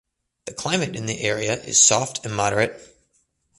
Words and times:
The 0.45 0.53
climate 0.55 0.95
in 0.95 1.05
the 1.05 1.21
area 1.21 1.61
is 1.61 1.79
soft 1.79 2.25
and 2.25 2.35
moderate. 2.35 2.73